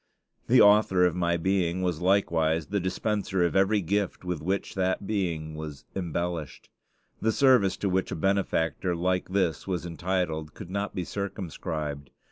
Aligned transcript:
The 0.47 0.61
Author 0.61 1.05
of 1.05 1.15
my 1.15 1.37
being 1.37 1.83
was 1.83 2.01
likewise 2.01 2.65
the 2.69 2.79
dispenser 2.79 3.45
of 3.45 3.55
every 3.55 3.81
gift 3.81 4.25
with 4.25 4.41
which 4.41 4.73
that 4.73 5.05
being 5.05 5.53
was 5.53 5.85
embellished. 5.95 6.69
The 7.21 7.31
service 7.31 7.77
to 7.77 7.87
which 7.87 8.11
a 8.11 8.15
benefactor 8.15 8.95
like 8.95 9.29
this 9.29 9.67
was 9.67 9.85
entitled 9.85 10.55
could 10.55 10.71
not 10.71 10.95
be 10.95 11.05
circumscribed. 11.05 12.09